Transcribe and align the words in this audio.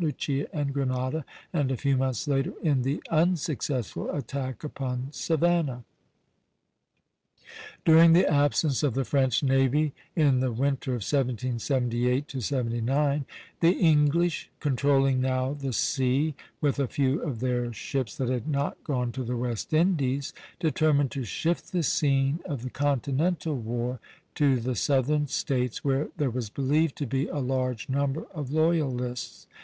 Lucia 0.00 0.46
and 0.54 0.72
Grenada, 0.72 1.24
and 1.52 1.72
a 1.72 1.76
few 1.76 1.96
months 1.96 2.28
later 2.28 2.52
in 2.62 2.82
the 2.82 3.02
unsuccessful 3.10 4.08
attack 4.14 4.62
upon 4.62 5.08
Savannah. 5.10 5.82
During 7.84 8.12
the 8.12 8.24
absence 8.32 8.84
of 8.84 8.94
the 8.94 9.04
French 9.04 9.42
navy 9.42 9.92
in 10.14 10.38
the 10.38 10.52
winter 10.52 10.92
of 10.92 11.02
1778 11.02 12.30
79, 12.30 13.26
the 13.58 13.72
English, 13.72 14.50
controlling 14.60 15.20
now 15.20 15.52
the 15.54 15.72
sea 15.72 16.36
with 16.60 16.78
a 16.78 16.86
few 16.86 17.20
of 17.20 17.40
their 17.40 17.72
ships 17.72 18.16
that 18.18 18.28
had 18.28 18.46
not 18.46 18.80
gone 18.84 19.10
to 19.10 19.24
the 19.24 19.36
West 19.36 19.72
Indies, 19.74 20.32
determined 20.60 21.10
to 21.10 21.24
shift 21.24 21.72
the 21.72 21.82
scene 21.82 22.38
of 22.44 22.62
the 22.62 22.70
continental 22.70 23.56
war 23.56 23.98
to 24.36 24.60
the 24.60 24.76
Southern 24.76 25.26
States, 25.26 25.84
where 25.84 26.06
there 26.18 26.30
was 26.30 26.50
believed 26.50 26.94
to 26.98 27.06
be 27.08 27.26
a 27.26 27.38
large 27.40 27.88
number 27.88 28.28
of 28.32 28.52
loyalists. 28.52 29.48